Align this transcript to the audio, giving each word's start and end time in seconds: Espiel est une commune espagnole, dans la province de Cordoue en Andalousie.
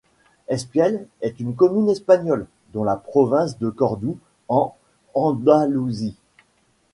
Espiel 0.47 1.05
est 1.21 1.39
une 1.39 1.53
commune 1.53 1.87
espagnole, 1.87 2.47
dans 2.73 2.83
la 2.83 2.95
province 2.95 3.59
de 3.59 3.69
Cordoue 3.69 4.17
en 4.49 4.75
Andalousie. 5.13 6.15